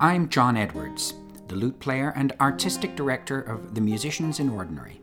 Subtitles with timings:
[0.00, 1.14] I'm John Edwards,
[1.48, 5.00] the lute player and artistic director of The Musicians in Ordinary.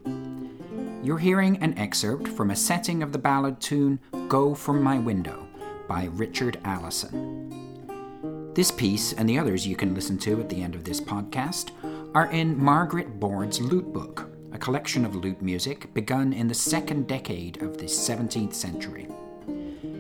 [1.03, 3.99] You're hearing an excerpt from a setting of the ballad tune
[4.29, 5.49] Go From My Window
[5.89, 8.53] by Richard Allison.
[8.55, 11.71] This piece and the others you can listen to at the end of this podcast
[12.15, 17.05] are in Margaret Board's Lute Book, a collection of lute music begun in the second
[17.05, 19.09] decade of the 17th century.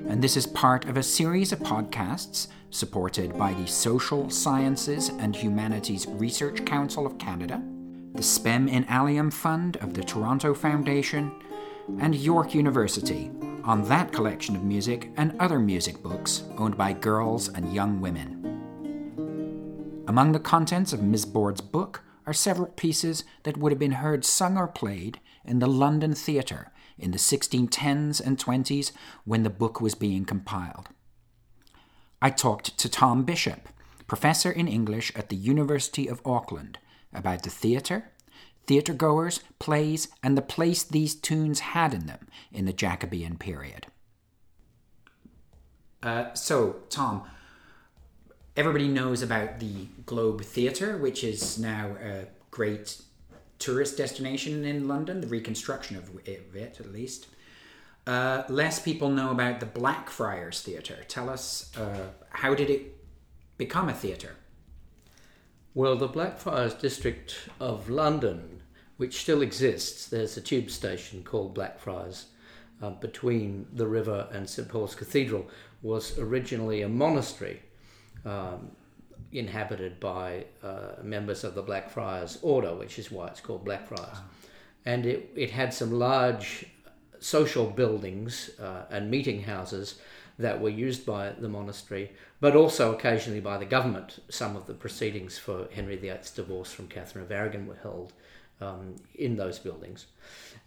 [0.07, 5.35] And this is part of a series of podcasts supported by the Social Sciences and
[5.35, 7.63] Humanities Research Council of Canada
[8.15, 11.33] the Spem in Alium Fund of the Toronto Foundation,
[11.99, 13.29] and York University
[13.65, 18.41] on that collection of music and other music books owned by girls and young women.
[20.07, 24.23] Among the contents of Miss Board's book are several pieces that would have been heard
[24.23, 28.93] sung or played in the London theatre in the 1610s and 20s
[29.25, 30.87] when the book was being compiled.
[32.25, 33.69] I talked to Tom Bishop,
[34.07, 36.79] professor in English at the University of Auckland,
[37.13, 38.05] about the theatre,
[38.65, 43.85] theatre goers, plays, and the place these tunes had in them in the Jacobean period.
[46.01, 47.25] Uh, so, Tom,
[48.57, 53.03] everybody knows about the Globe Theatre, which is now a great
[53.59, 57.27] tourist destination in London, the reconstruction of it, at least.
[58.07, 61.03] Uh, less people know about the Blackfriars Theatre.
[61.07, 62.95] Tell us, uh, how did it
[63.57, 64.35] become a theatre?
[65.73, 68.61] Well, the Blackfriars district of London,
[68.97, 72.27] which still exists, there's a tube station called Blackfriars
[72.81, 75.47] uh, between the river and St Paul's Cathedral,
[75.81, 77.61] was originally a monastery
[78.23, 78.71] um,
[79.31, 84.17] inhabited by uh, members of the Blackfriars Order, which is why it's called Blackfriars.
[84.85, 86.67] And it, it had some large
[87.19, 89.95] social buildings uh, and meeting houses
[90.37, 94.19] that were used by the monastery, but also occasionally by the government.
[94.29, 98.13] Some of the proceedings for Henry VIII's divorce from Catherine of Aragon were held
[98.61, 100.07] um, in those buildings.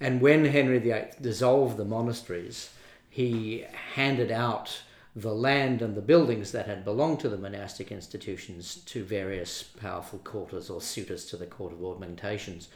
[0.00, 2.70] And when Henry VIII dissolved the monasteries,
[3.10, 3.64] he
[3.94, 4.82] handed out
[5.16, 10.20] the land and the buildings that had belonged to the monastic institutions to various powerful
[10.20, 12.68] courtiers or suitors to the court of augmentations.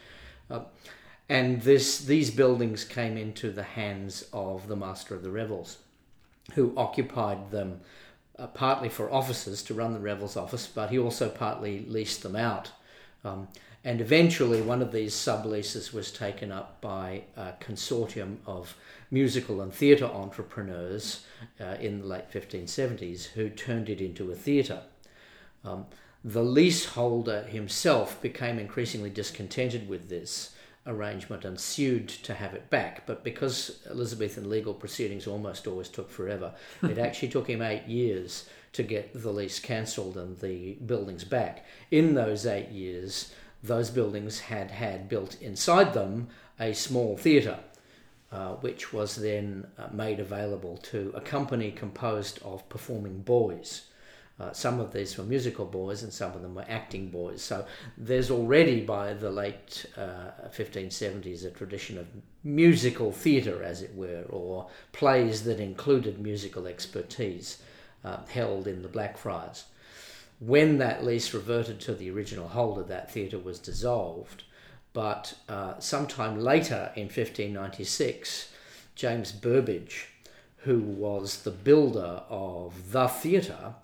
[0.50, 0.60] Uh,
[1.32, 5.78] and this, these buildings came into the hands of the master of the revels
[6.52, 7.80] who occupied them
[8.38, 12.36] uh, partly for officers to run the Revels office, but he also partly leased them
[12.36, 12.72] out.
[13.24, 13.48] Um,
[13.82, 18.76] and eventually, one of these subleases was taken up by a consortium of
[19.10, 21.24] musical and theatre entrepreneurs
[21.58, 24.82] uh, in the late 1570s who turned it into a theatre.
[25.64, 25.86] Um,
[26.22, 30.51] the leaseholder himself became increasingly discontented with this
[30.86, 33.06] arrangement and sued to have it back.
[33.06, 38.48] But because Elizabethan legal proceedings almost always took forever, it actually took him eight years
[38.72, 41.64] to get the lease cancelled and the buildings back.
[41.90, 43.32] In those eight years,
[43.62, 46.28] those buildings had had built inside them
[46.58, 47.60] a small theatre.
[48.30, 53.82] Uh, which was then uh, made available to a company composed of performing boys.
[54.42, 57.40] Uh, some of these were musical boys and some of them were acting boys.
[57.40, 57.64] So
[57.96, 62.08] there's already by the late uh, 1570s a tradition of
[62.42, 67.62] musical theatre, as it were, or plays that included musical expertise
[68.04, 69.66] uh, held in the Blackfriars.
[70.40, 74.42] When that lease reverted to the original holder, that theatre was dissolved.
[74.92, 78.50] But uh, sometime later in 1596,
[78.96, 80.08] James Burbage,
[80.64, 83.74] who was the builder of the theatre,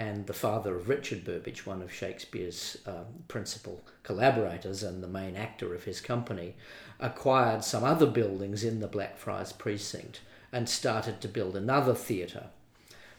[0.00, 5.36] and the father of Richard Burbage, one of Shakespeare's um, principal collaborators and the main
[5.36, 6.54] actor of his company,
[6.98, 10.20] acquired some other buildings in the Blackfriars precinct
[10.52, 12.46] and started to build another theatre.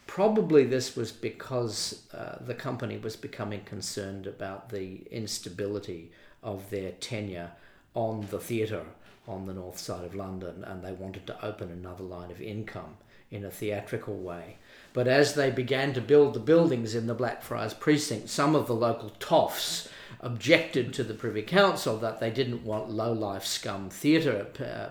[0.07, 6.11] Probably this was because uh, the company was becoming concerned about the instability
[6.41, 7.51] of their tenure
[7.93, 8.85] on the theatre
[9.27, 12.97] on the north side of London and they wanted to open another line of income
[13.31, 14.57] in a theatrical way.
[14.93, 18.75] But as they began to build the buildings in the Blackfriars precinct, some of the
[18.75, 19.87] local toffs
[20.19, 24.89] objected to the Privy Council that they didn't want low-life scum theatre uh,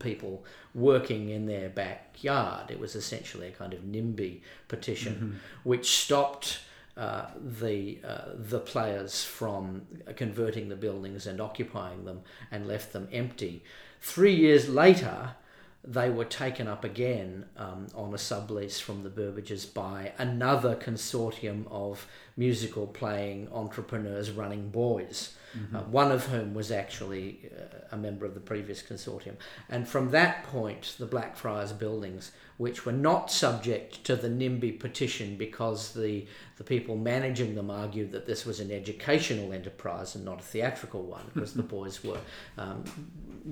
[0.00, 0.44] people
[0.74, 2.70] working in their backyard.
[2.70, 5.36] It was essentially a kind of NIMBY petition, mm-hmm.
[5.62, 6.60] which stopped
[6.96, 9.82] uh, the uh, the players from
[10.16, 12.20] converting the buildings and occupying them
[12.50, 13.62] and left them empty.
[14.00, 15.36] Three years later,
[15.82, 21.66] they were taken up again um, on a sublease from the Burbages by another consortium
[21.70, 22.06] of
[22.36, 25.36] musical playing entrepreneurs running boys.
[25.56, 25.76] Mm-hmm.
[25.76, 29.34] uh, one of whom was actually uh, a member of the previous consortium.
[29.68, 35.36] And from that point, the Blackfriars buildings, which were not subject to the NIMBY petition
[35.36, 36.26] because the,
[36.56, 41.02] the people managing them argued that this was an educational enterprise and not a theatrical
[41.02, 42.20] one, because the boys were
[42.58, 42.84] um,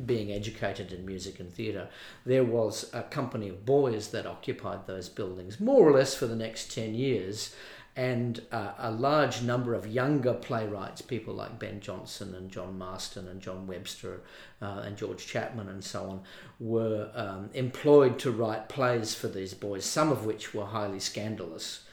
[0.07, 1.89] being educated in music and theatre.
[2.25, 6.37] There was a company of boys that occupied those buildings more or less for the
[6.37, 7.55] next 10 years
[7.99, 13.27] and uh, a large number of younger playwrights, people like Ben Jonson and John Marston
[13.27, 14.21] and John Webster
[14.63, 16.21] uh, and George Chapman and so on,
[16.61, 21.87] were um, employed to write plays for these boys, some of which were highly scandalous.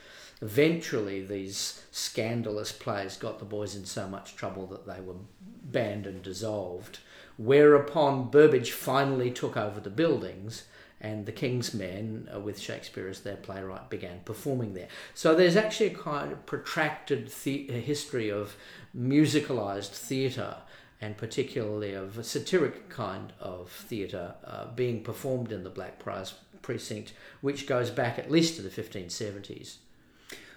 [0.44, 6.06] Eventually, these scandalous plays got the boys in so much trouble that they were banned
[6.06, 7.00] and dissolved.
[7.40, 10.66] Whereupon Burbage finally took over the buildings
[11.06, 14.88] and the King's Men, uh, with Shakespeare as their playwright, began performing there.
[15.14, 18.56] So there's actually a kind of protracted the- history of
[18.98, 20.58] musicalized theatre,
[21.00, 27.14] and particularly of a satiric kind of theatre uh, being performed in the Blackfriars precinct,
[27.42, 29.78] which goes back at least to the 1570s.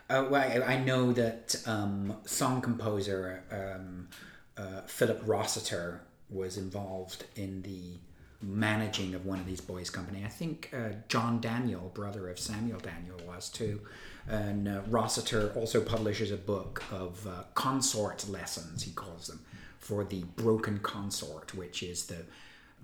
[0.08, 4.08] Uh, well, I know that um, song composer um,
[4.56, 7.98] uh, Philip Rosseter was involved in the
[8.40, 10.24] managing of one of these boys' company.
[10.24, 13.80] I think uh, John Daniel, brother of Samuel Daniel, was too.
[14.28, 19.40] And uh, Rosseter also publishes a book of uh, consort lessons, he calls them,
[19.80, 22.24] for the broken consort, which is the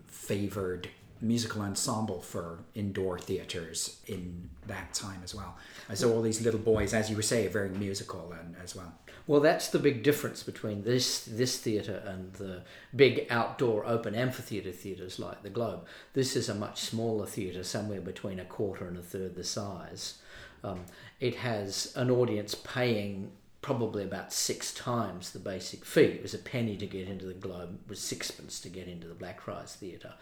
[0.06, 0.88] favored
[1.24, 5.56] musical ensemble for indoor theaters in that time as well.
[5.88, 8.92] And so all these little boys, as you were saying, very musical and as well.
[9.26, 12.62] Well, that's the big difference between this this theatre and the
[12.94, 15.86] big outdoor open amphitheatre theatres like the Globe.
[16.12, 20.18] This is a much smaller theatre, somewhere between a quarter and a third the size.
[20.62, 20.84] Um,
[21.20, 23.30] it has an audience paying
[23.64, 26.02] probably about six times the basic fee.
[26.02, 29.08] It was a penny to get into the Globe, it was sixpence to get into
[29.08, 30.12] the Blackfriars Theatre.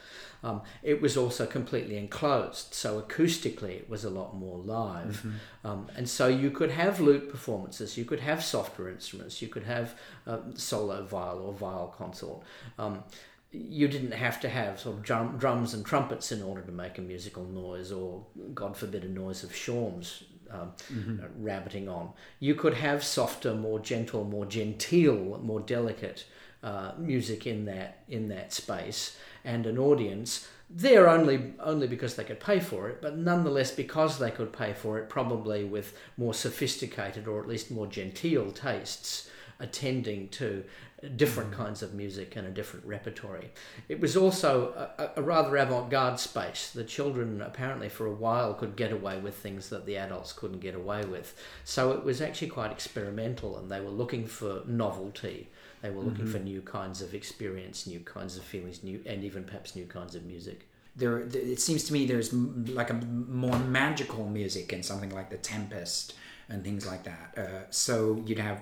[0.45, 5.25] Um, it was also completely enclosed, so acoustically it was a lot more live.
[5.27, 5.67] Mm-hmm.
[5.67, 9.65] Um, and so you could have lute performances, you could have softer instruments, you could
[9.65, 12.45] have uh, solo viol or viol consort.
[12.79, 13.03] Um,
[13.51, 16.97] you didn't have to have sort of drum, drums and trumpets in order to make
[16.97, 18.25] a musical noise, or
[18.55, 21.25] God forbid, a noise of shawms um, mm-hmm.
[21.25, 22.13] uh, rabbiting on.
[22.41, 26.27] You could have softer, more gentle, more genteel, more delicate
[26.63, 32.25] uh, music in that in that space, and an audience there only only because they
[32.25, 36.33] could pay for it, but nonetheless because they could pay for it, probably with more
[36.33, 39.29] sophisticated or at least more genteel tastes
[39.61, 40.65] attending to
[41.09, 41.57] different mm.
[41.57, 43.51] kinds of music and a different repertory.
[43.89, 46.71] It was also a, a rather avant garde space.
[46.71, 50.61] The children apparently for a while could get away with things that the adults couldn't
[50.61, 51.35] get away with.
[51.65, 55.51] So it was actually quite experimental and they were looking for novelty.
[55.81, 56.33] They were looking mm-hmm.
[56.33, 60.15] for new kinds of experience, new kinds of feelings, new and even perhaps new kinds
[60.15, 65.11] of music there it seems to me there's like a more magical music in something
[65.11, 66.15] like the tempest
[66.49, 68.61] and things like that uh, so you'd have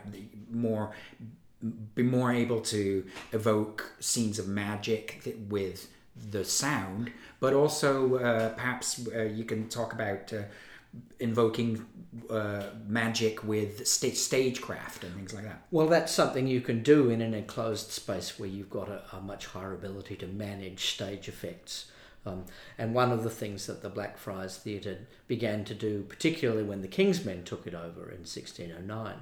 [0.51, 0.93] more
[1.95, 5.89] be more able to evoke scenes of magic with
[6.31, 10.43] the sound, but also uh, perhaps uh, you can talk about uh,
[11.19, 11.87] invoking
[12.29, 15.63] uh, magic with st- stagecraft and things like that.
[15.71, 19.21] Well, that's something you can do in an enclosed space where you've got a, a
[19.21, 21.91] much higher ability to manage stage effects.
[22.27, 22.45] Um,
[22.77, 26.89] and one of the things that the Blackfriars Theatre began to do, particularly when the
[26.89, 29.15] King's Men took it over in 1609,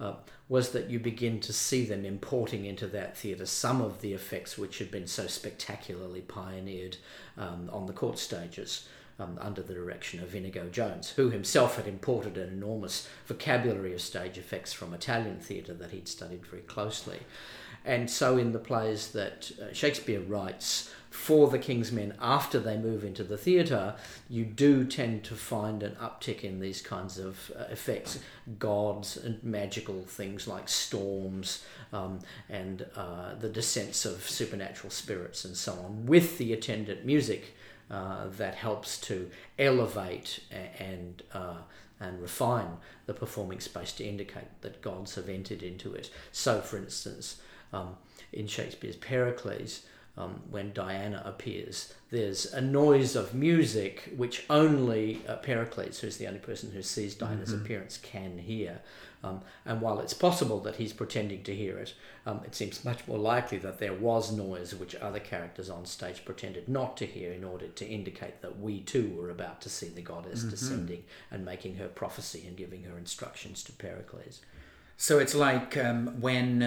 [0.00, 0.14] uh,
[0.48, 4.58] was that you begin to see them importing into that theatre some of the effects
[4.58, 6.96] which had been so spectacularly pioneered
[7.36, 8.88] um, on the court stages.
[9.18, 14.00] Um, under the direction of Inigo Jones, who himself had imported an enormous vocabulary of
[14.00, 17.18] stage effects from Italian theatre that he'd studied very closely.
[17.84, 22.76] And so, in the plays that uh, Shakespeare writes, for the King's Men after they
[22.76, 23.96] move into the theatre,
[24.28, 28.20] you do tend to find an uptick in these kinds of uh, effects,
[28.58, 35.56] gods and magical things like storms um, and uh, the descents of supernatural spirits and
[35.56, 37.54] so on, with the attendant music
[37.90, 40.40] uh, that helps to elevate
[40.78, 41.56] and uh,
[42.02, 46.10] and refine the performing space to indicate that gods have entered into it.
[46.32, 47.96] So, for instance, um,
[48.32, 49.82] in Shakespeare's Pericles,
[50.20, 51.94] um, when Diana appears.
[52.10, 57.14] There's a noise of music which only uh, Pericles, who's the only person who sees
[57.14, 57.64] Diana's mm-hmm.
[57.64, 58.80] appearance, can hear.
[59.22, 61.94] Um, and while it's possible that he's pretending to hear it,
[62.26, 66.24] um, it seems much more likely that there was noise which other characters on stage
[66.24, 69.88] pretended not to hear in order to indicate that we too were about to see
[69.88, 70.50] the goddess mm-hmm.
[70.50, 74.40] descending and making her prophecy and giving her instructions to Pericles.
[74.96, 76.62] So it's like um, when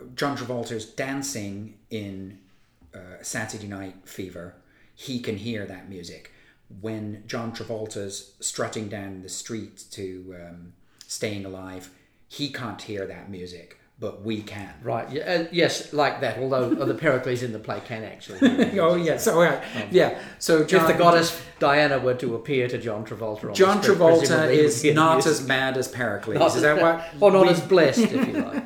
[0.00, 2.38] um, John Travolta's dancing in
[2.94, 4.54] uh, Saturday Night Fever,
[4.94, 6.32] he can hear that music.
[6.80, 10.72] When John Travolta's strutting down the street to um,
[11.06, 11.90] Staying Alive,
[12.28, 14.74] he can't hear that music, but we can.
[14.82, 15.08] Right.
[15.10, 16.38] Yeah, uh, yes, like that.
[16.38, 18.40] Although the Pericles in the play can actually.
[18.40, 18.74] hear it.
[18.80, 19.62] Oh yeah, so uh,
[19.92, 23.54] yeah, so John, if the goddess Diana were to appear to John Travolta, on the
[23.54, 26.36] John Travolta presumably he would is not as mad as Pericles.
[26.36, 27.04] Not is that what?
[27.22, 28.65] Or not we- as blessed, if you like.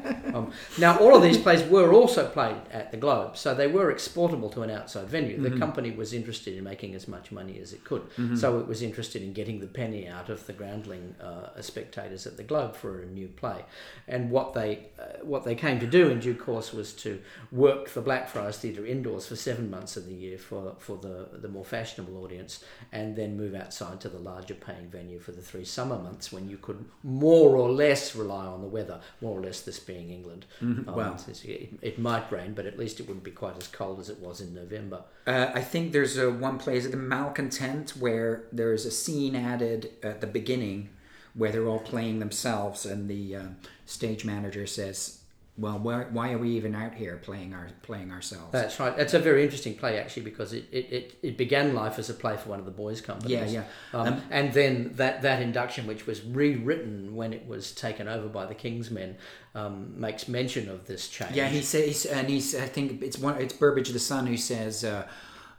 [0.78, 4.50] Now, all of these plays were also played at the Globe, so they were exportable
[4.50, 5.38] to an outside venue.
[5.38, 5.54] Mm-hmm.
[5.54, 8.02] The company was interested in making as much money as it could,
[8.38, 12.37] so it was interested in getting the penny out of the groundling uh, spectators at
[12.37, 13.64] the Globe for a new play.
[14.09, 17.21] And what they uh, what they came to do in due course was to
[17.52, 21.49] work the Blackfriars Theatre indoors for seven months of the year for for the the
[21.49, 25.64] more fashionable audience, and then move outside to the larger paying venue for the three
[25.64, 29.61] summer months when you could more or less rely on the weather, more or less
[29.62, 30.40] this being England.
[30.61, 31.13] Um, Wow.
[31.15, 34.09] it's- it, it might rain, but at least it wouldn't be quite as cold as
[34.09, 35.05] it was in November.
[35.27, 39.91] Uh, I think there's a one place at the Malcontent where there's a scene added
[40.03, 40.91] at the beginning
[41.35, 43.57] where they're all playing themselves, and the um
[43.87, 45.20] stage manager says,
[45.61, 48.97] "Well, why, why are we even out here playing our playing ourselves?" That's right.
[48.97, 52.14] That's a very interesting play actually because it, it, it, it began life as a
[52.14, 53.52] play for one of the boys' companies.
[53.52, 53.99] Yeah, yeah.
[53.99, 58.29] Um, Um, and then that, that induction, which was rewritten when it was taken over
[58.29, 59.17] by the King's Men,
[59.55, 61.37] um, makes mention of this change.
[61.37, 62.55] Yeah, he says, and he's.
[62.55, 63.40] I think it's one.
[63.40, 65.07] It's Burbage the son who says, uh,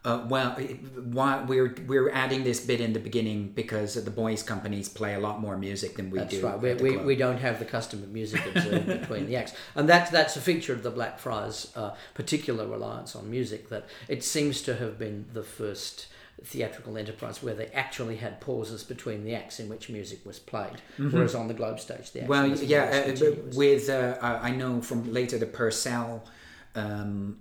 [0.03, 4.89] uh, "Well, why we're we're adding this bit in the beginning because the boys' companies
[4.89, 6.59] play a lot more music than we That's do." right.
[6.59, 10.09] We, we, we don't have the custom of music observed between the acts, and that's
[10.09, 13.69] that's a feature of the Blackfriars' uh, particular reliance on music.
[13.69, 16.07] That it seems to have been the first
[16.43, 20.81] theatrical enterprise where they actually had pauses between the acts in which music was played,
[20.97, 25.13] whereas on the Globe stage the Well, yeah, uh, with uh, I I know from
[25.13, 26.25] later the Purcell,
[26.73, 27.37] um,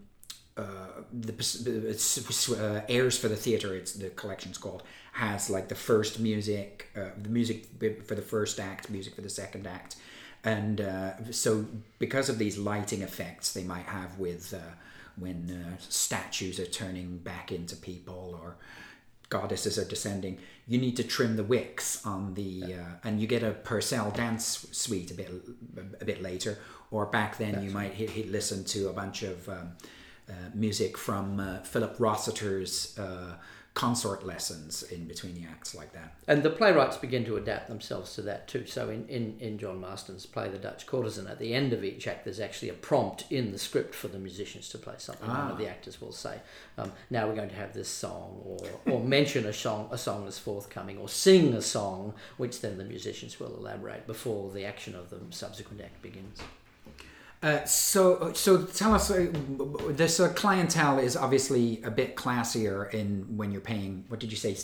[0.61, 3.75] uh, the uh, airs for the theater.
[3.75, 7.67] It's the collection's called has like the first music, uh, the music
[8.07, 9.97] for the first act, music for the second act,
[10.45, 11.67] and uh, so
[11.99, 14.59] because of these lighting effects they might have with uh,
[15.17, 18.57] when uh, statues are turning back into people or
[19.29, 23.43] goddesses are descending, you need to trim the wicks on the, uh, and you get
[23.43, 25.31] a Purcell dance suite a bit
[26.00, 26.59] a bit later.
[26.90, 29.73] Or back then, you might hit, hit listen to a bunch of um,
[30.55, 33.35] music from uh, Philip Rosseter's uh,
[33.73, 36.13] consort lessons in between the acts, like that.
[36.27, 38.67] And the playwrights begin to adapt themselves to that too.
[38.67, 42.09] So in, in, in John Marston's play, The Dutch Courtesan, at the end of each
[42.09, 45.29] act, there's actually a prompt in the script for the musicians to play something.
[45.29, 45.53] One Ah.
[45.53, 46.41] of the actors will say,
[46.79, 50.25] um, "Now we're going to have this song," or or mention a song a song
[50.25, 54.97] that's forthcoming, or sing a song, which then the musicians will elaborate before the action
[54.97, 56.39] of the subsequent act begins.
[57.43, 59.27] Uh, so, so tell us, uh,
[59.89, 64.05] this uh, clientele is obviously a bit classier in when you're paying.
[64.09, 64.57] What did you say?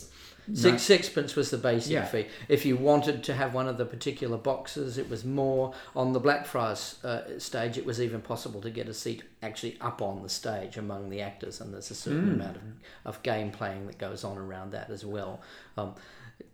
[0.54, 2.04] Six sixpence was the basic Yeah.
[2.04, 2.26] fee.
[2.48, 5.72] If you wanted to have one of the particular boxes, it was more.
[5.96, 10.00] On the Blackfriars uh, stage, it was even possible to get a seat actually up
[10.00, 12.62] on the stage among the actors, and there's a certain amount of,
[13.06, 15.40] of game playing that goes on around that as well.
[15.76, 15.94] Um,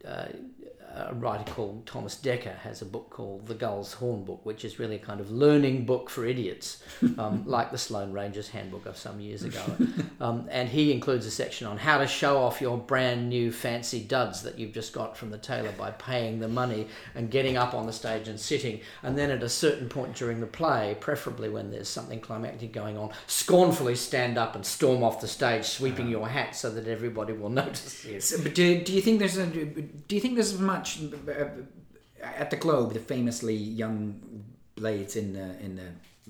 [0.06, 0.28] uh,
[0.94, 4.78] a writer called Thomas Dekker has a book called The Gull's Horn Book, which is
[4.78, 6.82] really a kind of learning book for idiots,
[7.18, 9.62] um, like the Sloane Rangers Handbook of some years ago.
[10.20, 14.00] Um, and he includes a section on how to show off your brand new fancy
[14.00, 17.74] duds that you've just got from the tailor by paying the money and getting up
[17.74, 18.80] on the stage and sitting.
[19.02, 22.98] And then at a certain point during the play, preferably when there's something climactic going
[22.98, 27.32] on, scornfully stand up and storm off the stage, sweeping your hat so that everybody
[27.32, 28.20] will notice you.
[28.20, 30.81] So, but do, do you think there's a do you think there's much
[31.28, 31.44] uh,
[32.22, 32.92] at the Globe?
[32.92, 35.88] The famously young blades in the in the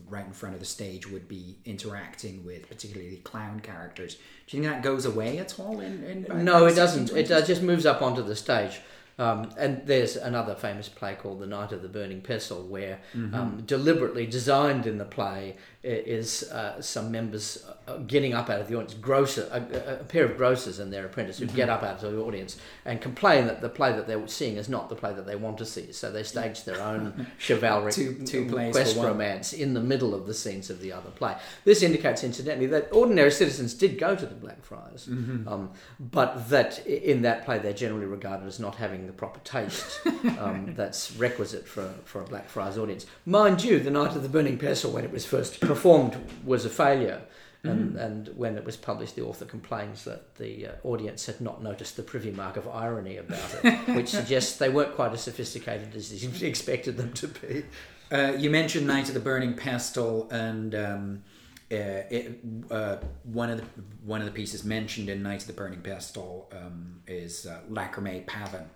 [0.08, 4.14] right in front of the stage would be interacting with particularly clown characters.
[4.46, 5.80] Do you think that goes away at all?
[5.80, 7.10] In, in No, it doesn't.
[7.10, 7.28] It 1620s?
[7.28, 8.80] does, just moves up onto the stage.
[9.18, 13.62] Um, and there's another famous play called The Knight of the Burning Pestle, where um,
[13.66, 18.74] deliberately designed in the play is uh, some members uh, getting up out of the
[18.76, 22.12] audience, grocer, a, a- pair of grocers and their apprentice who get up out of
[22.12, 25.26] the audience and complain that the play that they're seeing is not the play that
[25.26, 25.90] they want to see.
[25.90, 30.26] So they stage their own chivalric Two- two plays quest romance in the middle of
[30.26, 31.34] the scenes of the other play.
[31.64, 37.22] This indicates, incidentally, that ordinary citizens did go to the Blackfriars, um, but that in
[37.22, 40.00] that play they're generally regarded as not having the proper taste
[40.38, 43.06] um, that's requisite for, for a Blackfriars audience.
[43.26, 46.70] Mind you, The Knight of the Burning Pestle, when it was first performed, was a
[46.70, 47.22] failure.
[47.64, 51.62] And, and when it was published, the author complains that the uh, audience had not
[51.62, 55.94] noticed the privy mark of irony about it, which suggests they weren't quite as sophisticated
[55.94, 57.64] as he expected them to be.
[58.10, 61.22] Uh, you mentioned Knight of the Burning Pestle, and um,
[61.70, 65.52] uh, it, uh, one of the one of the pieces mentioned in Knight of the
[65.52, 68.66] Burning Pestle um, is uh, Lacrimae Pavan.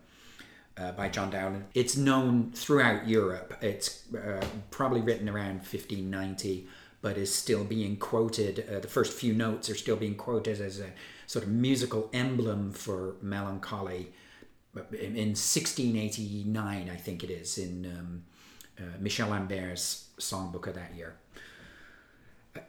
[0.78, 1.64] Uh, by John Dowland.
[1.72, 3.56] It's known throughout Europe.
[3.62, 6.68] It's uh, probably written around 1590,
[7.02, 8.66] but is still being quoted.
[8.68, 10.92] Uh, the first few notes are still being quoted as a
[11.26, 14.12] sort of musical emblem for melancholy.
[14.92, 18.24] In, in 1689, I think it is, in um,
[18.78, 21.16] uh, Michel Lambert's songbook of that year.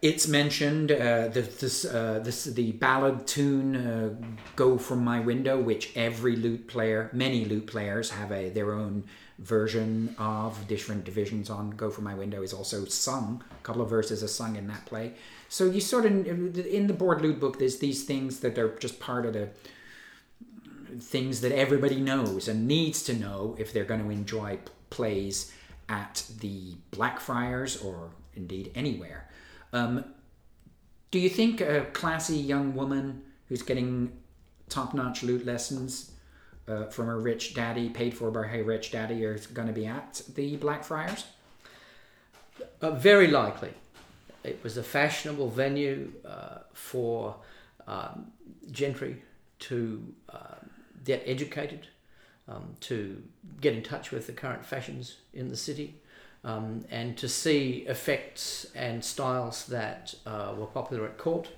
[0.01, 4.09] It's mentioned uh, the, this, uh, this, the ballad tune uh,
[4.55, 9.05] "Go from My Window," which every lute player, many lute players, have a their own
[9.39, 10.67] version of.
[10.67, 13.43] Different divisions on "Go For My Window" is also sung.
[13.51, 15.13] A couple of verses are sung in that play.
[15.49, 16.27] So you sort of
[16.57, 19.49] in the board lute book, there's these things that are just part of the
[20.99, 24.57] things that everybody knows and needs to know if they're going to enjoy
[24.89, 25.53] plays
[25.89, 29.29] at the Blackfriars or indeed anywhere.
[29.73, 30.05] Um,
[31.11, 34.11] do you think a classy young woman who's getting
[34.69, 36.11] top notch lute lessons
[36.67, 39.85] uh, from her rich daddy, paid for by her rich daddy, is going to be
[39.85, 41.25] at the Blackfriars?
[42.81, 43.73] Uh, very likely.
[44.43, 47.35] It was a fashionable venue uh, for
[47.87, 48.31] um,
[48.71, 49.21] gentry
[49.59, 50.69] to um,
[51.03, 51.87] get educated,
[52.47, 53.21] um, to
[53.61, 56.01] get in touch with the current fashions in the city,
[56.43, 61.49] um, and to see effects and styles that uh, were popular at court.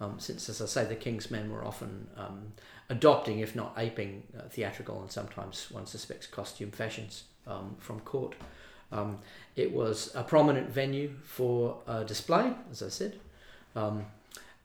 [0.00, 2.52] Um, since, as I say, the king's men were often um,
[2.88, 8.36] adopting, if not aping, uh, theatrical and sometimes one suspects costume fashions um, from court.
[8.92, 9.18] Um,
[9.56, 13.18] it was a prominent venue for display, as I said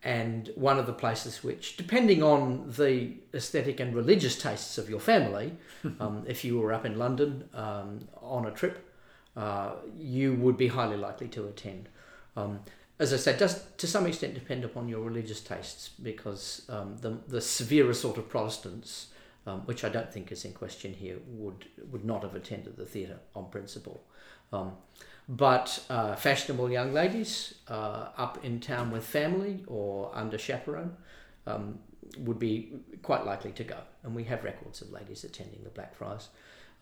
[0.03, 4.99] and one of the places which, depending on the aesthetic and religious tastes of your
[4.99, 5.53] family,
[5.99, 8.89] um, if you were up in London um, on a trip,
[9.37, 11.87] uh, you would be highly likely to attend.
[13.03, 17.19] As I said, does to some extent depend upon your religious tastes because um, the
[17.27, 19.07] the severer sort of Protestants,
[19.45, 22.85] um, which I don't think is in question here, would would not have attended the
[22.85, 24.05] theatre on principle.
[24.53, 24.77] Um,
[25.27, 30.95] but uh, fashionable young ladies uh, up in town with family or under chaperone
[31.45, 31.79] um,
[32.19, 33.79] would be quite likely to go.
[34.03, 36.29] And we have records of ladies attending the Blackfriars.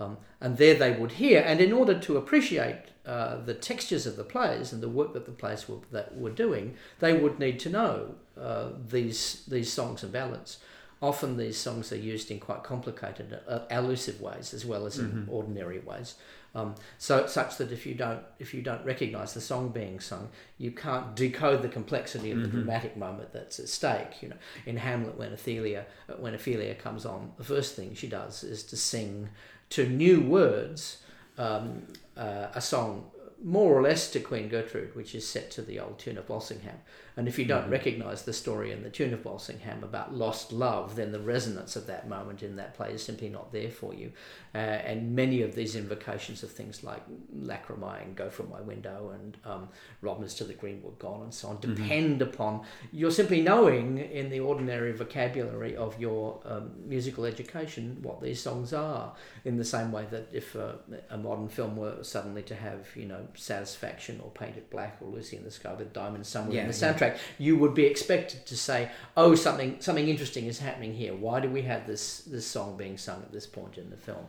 [0.02, 4.16] Um, and there they would hear, and in order to appreciate uh, the textures of
[4.16, 7.60] the plays and the work that the plays were, that were doing, they would need
[7.60, 10.58] to know uh, these, these songs and ballads.
[11.02, 15.12] Often these songs are used in quite complicated, uh, allusive ways as well as in
[15.12, 15.32] mm-hmm.
[15.32, 16.16] ordinary ways.
[16.54, 20.30] Um, so such that if you don't if you don't recognise the song being sung,
[20.58, 22.52] you can't decode the complexity of mm-hmm.
[22.52, 24.22] the dramatic moment that's at stake.
[24.22, 24.36] You know,
[24.66, 25.86] in Hamlet, when Ophelia
[26.20, 29.30] when Ophelia comes on, the first thing she does is to sing
[29.72, 31.02] to new words
[31.38, 33.10] um, uh, a song
[33.44, 36.80] more or less to Queen Gertrude, which is set to the old tune of Walsingham.
[37.18, 37.72] And if you don't mm-hmm.
[37.72, 41.88] recognise the story in the tune of Walsingham about lost love, then the resonance of
[41.88, 44.12] that moment in that play is simply not there for you.
[44.54, 47.02] Uh, and many of these invocations of things like
[47.36, 49.70] lacrimae and go from my window and um,
[50.02, 51.74] Robin's to the greenwood gone and so on mm-hmm.
[51.74, 58.22] depend upon you're simply knowing in the ordinary vocabulary of your um, musical education what
[58.22, 59.14] these songs are.
[59.46, 60.74] In the same way that if uh,
[61.10, 65.10] a modern film were suddenly to have, you know, Satisfaction or Paint It Black or
[65.10, 67.18] Lucy in the Sky with Diamonds somewhere yeah, in the soundtrack, yeah.
[67.38, 71.14] you would be expected to say, "Oh, something something interesting is happening here.
[71.14, 74.26] Why do we have this this song being sung at this point in the film?"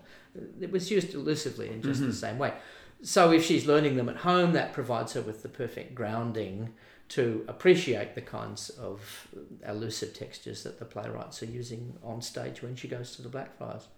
[0.61, 2.11] It was used elusively in just mm-hmm.
[2.11, 2.55] the same way.
[3.03, 6.73] So if she's learning them at home, that provides her with the perfect grounding
[7.09, 9.29] to appreciate the kinds of
[9.67, 13.89] elusive textures that the playwrights are using on stage when she goes to the Blackfriars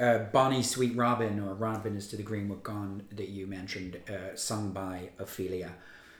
[0.00, 4.34] uh, Bonnie Sweet Robin or Robin is to the Greenwood Gone that you mentioned, uh,
[4.34, 5.74] sung by Ophelia.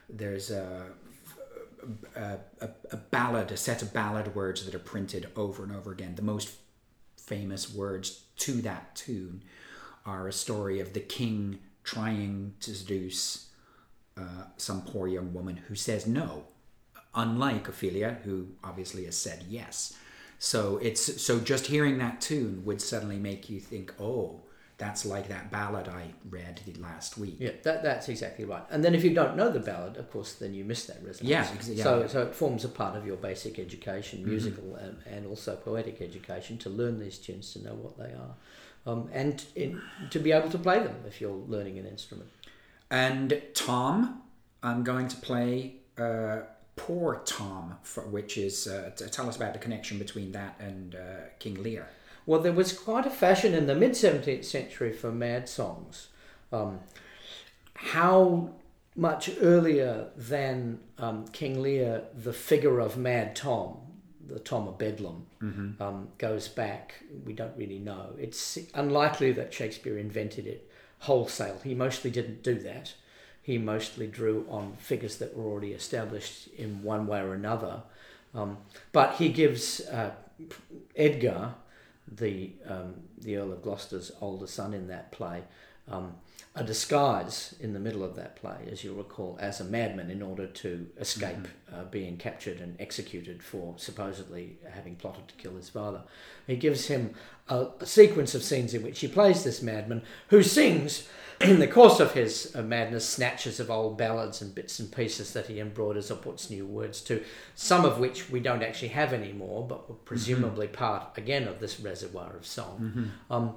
[0.08, 0.86] There's a,
[2.16, 2.38] a,
[2.90, 6.14] a, ballad, a set of ballad words that are printed over and over again.
[6.14, 6.50] The most
[7.16, 9.42] famous words to that tune
[10.04, 13.50] are a story of the king trying to seduce
[14.16, 16.44] uh, some poor young woman who says no,
[17.14, 19.96] unlike Ophelia, who obviously has said yes.
[20.38, 24.40] So it's so just hearing that tune would suddenly make you think, oh,
[24.80, 27.36] that's like that ballad I read last week.
[27.38, 28.62] Yeah, that, that's exactly right.
[28.70, 31.22] And then if you don't know the ballad, of course, then you miss that resonance.
[31.22, 31.84] Yeah, yeah.
[31.84, 34.30] So, so it forms a part of your basic education, mm-hmm.
[34.30, 34.84] musical mm-hmm.
[34.84, 38.34] and, and also poetic education, to learn these tunes, to know what they are,
[38.86, 42.30] um, and in, to be able to play them if you're learning an instrument.
[42.90, 44.22] And Tom,
[44.62, 46.38] I'm going to play uh,
[46.76, 50.98] Poor Tom, for, which is uh, tell us about the connection between that and uh,
[51.38, 51.86] King Lear.
[52.30, 56.10] Well, there was quite a fashion in the mid 17th century for mad songs.
[56.52, 56.78] Um,
[57.74, 58.50] how
[58.94, 63.78] much earlier than um, King Lear, the figure of Mad Tom,
[64.24, 65.82] the Tom of Bedlam, mm-hmm.
[65.82, 68.10] um, goes back, we don't really know.
[68.16, 71.58] It's unlikely that Shakespeare invented it wholesale.
[71.64, 72.94] He mostly didn't do that.
[73.42, 77.82] He mostly drew on figures that were already established in one way or another.
[78.36, 78.58] Um,
[78.92, 80.12] but he gives uh,
[80.94, 81.54] Edgar,
[82.10, 85.42] the um, the Earl of Gloucester's older son in that play,
[85.88, 86.14] um,
[86.56, 90.20] a disguise in the middle of that play, as you'll recall, as a madman in
[90.20, 91.74] order to escape mm-hmm.
[91.74, 96.02] uh, being captured and executed for supposedly having plotted to kill his father.
[96.48, 97.14] He gives him
[97.48, 101.08] a, a sequence of scenes in which he plays this madman who sings
[101.40, 105.32] in the course of his uh, madness, snatches of old ballads and bits and pieces
[105.34, 107.22] that he embroiders or puts new words to,
[107.54, 110.76] some of which we don't actually have anymore, but were presumably mm-hmm.
[110.76, 112.78] part again of this reservoir of song.
[112.80, 113.32] Mm-hmm.
[113.32, 113.54] Um,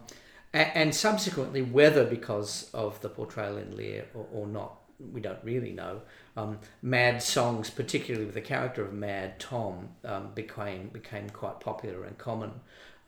[0.54, 4.78] and, and, subsequently, whether because of the portrayal in Lear or, or not,
[5.12, 6.02] we don't really know.
[6.38, 12.04] Um, mad songs, particularly with the character of Mad Tom, um, became became quite popular
[12.04, 12.52] and common.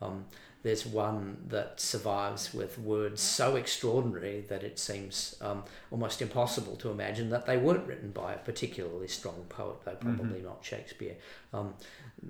[0.02, 0.26] Um,
[0.62, 6.90] there's one that survives with words so extraordinary that it seems um, almost impossible to
[6.90, 10.46] imagine that they weren't written by a particularly strong poet, though probably mm-hmm.
[10.46, 11.14] not Shakespeare.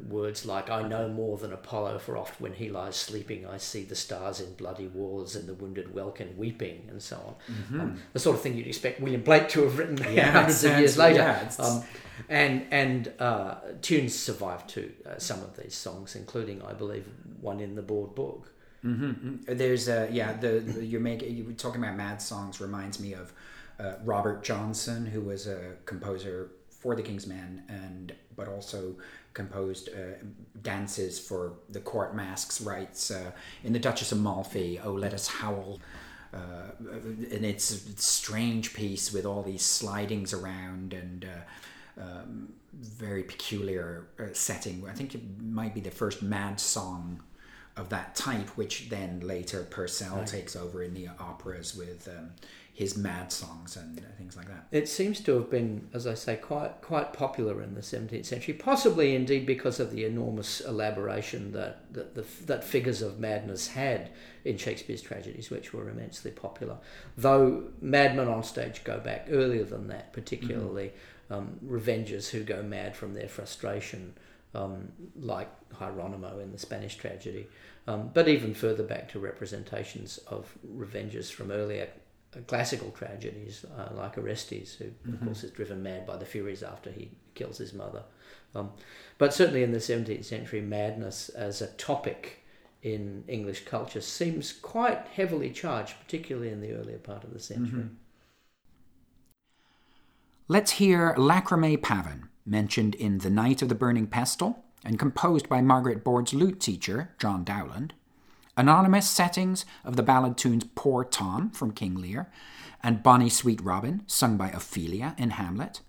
[0.08, 3.84] Words like, I know more than Apollo, for oft when he lies sleeping, I see
[3.84, 7.54] the stars in bloody wars and the wounded welkin weeping, and so on.
[7.54, 7.80] Mm-hmm.
[7.80, 10.78] Um, the sort of thing you'd expect William Blake to have written yeah, hundreds of
[10.78, 11.18] years later.
[11.18, 11.84] Yeah, um,
[12.28, 17.06] and and uh, tunes survive too, uh, some of these songs, including, I believe,
[17.40, 18.50] one in the board book.
[18.84, 19.04] Mm-hmm.
[19.04, 19.56] mm-hmm.
[19.56, 23.14] There's uh, yeah the, the you're making you were talking about mad songs reminds me
[23.14, 23.32] of
[23.78, 28.94] uh, Robert Johnson who was a composer for the King's Men and but also
[29.36, 30.16] composed uh,
[30.62, 33.30] dances for the court masks rights uh,
[33.62, 34.80] in the Duchess of Malfi.
[34.82, 35.78] Oh, let us howl.
[36.32, 36.70] Uh,
[37.34, 44.06] and it's a strange piece with all these slidings around and uh, um, very peculiar
[44.18, 44.82] uh, setting.
[44.88, 47.22] I think it might be the first mad song
[47.76, 50.26] of that type, which then later Purcell right.
[50.26, 52.30] takes over in the operas with um,
[52.76, 54.66] his mad songs and things like that.
[54.70, 58.52] It seems to have been, as I say, quite quite popular in the 17th century,
[58.52, 64.10] possibly indeed because of the enormous elaboration that that, the, that figures of madness had
[64.44, 66.76] in Shakespeare's tragedies, which were immensely popular.
[67.16, 70.92] Though madmen on stage go back earlier than that, particularly
[71.30, 71.34] mm-hmm.
[71.34, 74.14] um, revengers who go mad from their frustration.
[74.54, 77.46] Um, like Hieronymo in the Spanish tragedy,
[77.86, 81.88] um, but even further back to representations of revengers from earlier
[82.46, 85.14] classical tragedies, uh, like Orestes, who mm-hmm.
[85.14, 88.02] of course is driven mad by the Furies after he kills his mother.
[88.54, 88.70] Um,
[89.18, 92.44] but certainly in the 17th century, madness as a topic
[92.82, 97.80] in English culture seems quite heavily charged, particularly in the earlier part of the century.
[97.80, 97.94] Mm-hmm.
[100.48, 105.60] Let's hear Lacrimae Pavan, mentioned in The Knight of the Burning Pestle, and composed by
[105.60, 107.90] Margaret Board's lute teacher, John Dowland,
[108.56, 112.30] anonymous settings of the ballad tunes Poor Tom from King Lear
[112.82, 115.80] and Bonnie Sweet Robin, sung by Ophelia in Hamlet,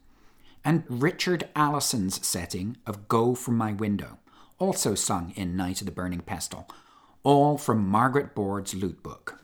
[0.65, 4.19] and Richard Allison's setting of Go From My Window,
[4.59, 6.67] also sung in Knight of the Burning Pestle,
[7.23, 9.39] all from Margaret Board's lute book.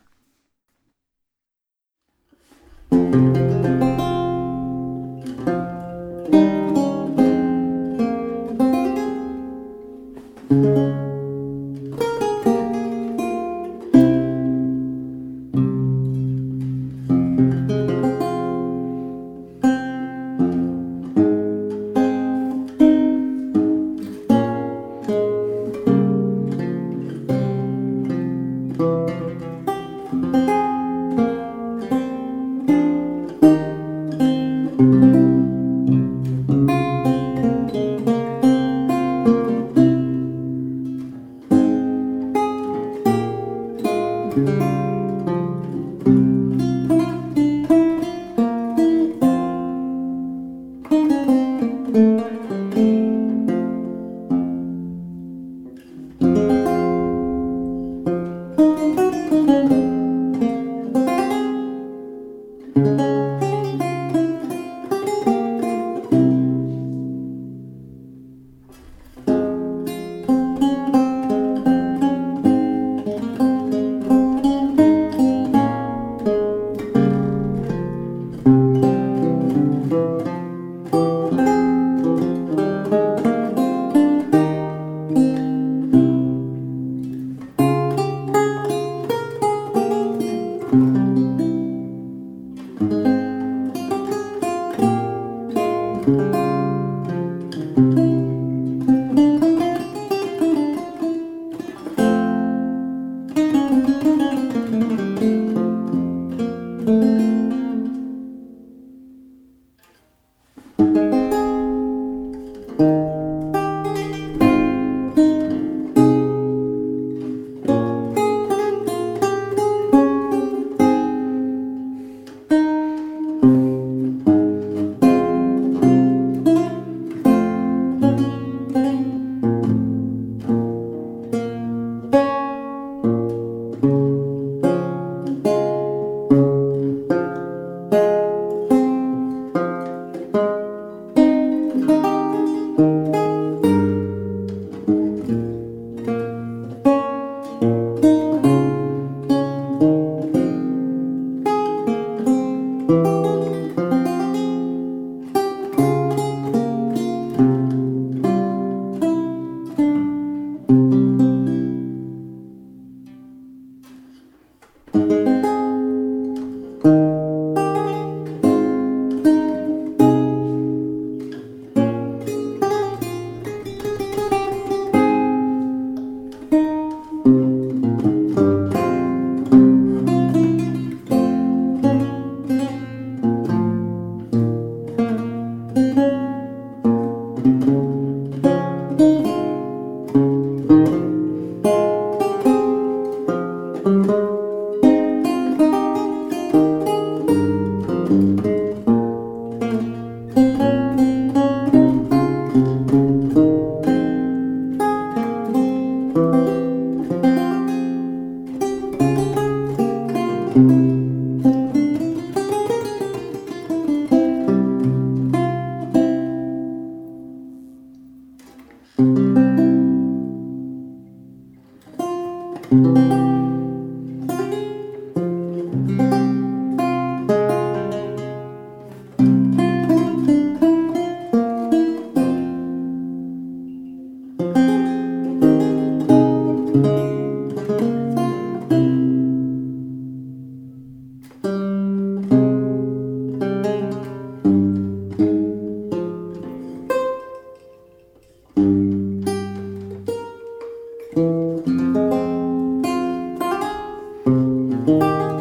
[254.85, 255.32] Música